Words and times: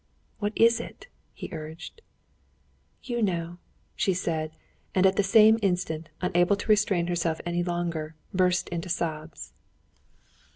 "What 0.39 0.53
is 0.55 0.79
it?" 0.79 1.05
he 1.31 1.49
urged. 1.51 2.01
"You 3.03 3.21
know," 3.21 3.59
she 3.95 4.15
said, 4.15 4.51
and 4.95 5.05
at 5.05 5.15
the 5.15 5.21
same 5.21 5.59
instant, 5.61 6.09
unable 6.21 6.55
to 6.55 6.69
restrain 6.69 7.05
herself 7.05 7.39
any 7.45 7.61
longer, 7.61 8.15
she 8.31 8.37
burst 8.37 8.67
into 8.69 8.89
sobs. 8.89 9.53